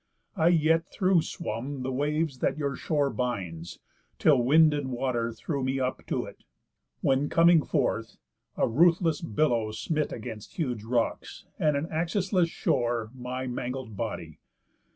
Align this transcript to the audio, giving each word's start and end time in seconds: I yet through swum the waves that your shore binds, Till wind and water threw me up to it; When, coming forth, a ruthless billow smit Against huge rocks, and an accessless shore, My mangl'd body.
I 0.35 0.47
yet 0.47 0.87
through 0.91 1.21
swum 1.21 1.83
the 1.83 1.91
waves 1.91 2.39
that 2.39 2.57
your 2.57 2.75
shore 2.75 3.11
binds, 3.11 3.77
Till 4.17 4.41
wind 4.41 4.73
and 4.73 4.89
water 4.89 5.31
threw 5.31 5.63
me 5.63 5.79
up 5.79 6.07
to 6.07 6.25
it; 6.25 6.43
When, 7.01 7.29
coming 7.29 7.61
forth, 7.63 8.17
a 8.57 8.67
ruthless 8.67 9.21
billow 9.21 9.71
smit 9.73 10.11
Against 10.11 10.55
huge 10.55 10.83
rocks, 10.85 11.45
and 11.59 11.77
an 11.77 11.85
accessless 11.91 12.49
shore, 12.49 13.11
My 13.13 13.45
mangl'd 13.45 13.95
body. 13.95 14.39